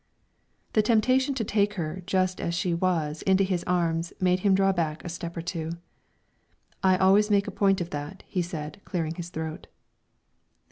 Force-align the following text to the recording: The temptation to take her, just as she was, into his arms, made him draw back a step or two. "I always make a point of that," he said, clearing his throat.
The 0.73 0.81
temptation 0.81 1.35
to 1.35 1.43
take 1.43 1.75
her, 1.75 2.01
just 2.07 2.41
as 2.41 2.55
she 2.55 2.73
was, 2.73 3.21
into 3.21 3.43
his 3.43 3.63
arms, 3.65 4.13
made 4.19 4.39
him 4.39 4.55
draw 4.55 4.73
back 4.73 5.05
a 5.05 5.09
step 5.09 5.37
or 5.37 5.43
two. 5.43 5.73
"I 6.81 6.97
always 6.97 7.29
make 7.29 7.45
a 7.45 7.51
point 7.51 7.79
of 7.81 7.91
that," 7.91 8.23
he 8.27 8.41
said, 8.41 8.81
clearing 8.83 9.13
his 9.13 9.29
throat. 9.29 9.67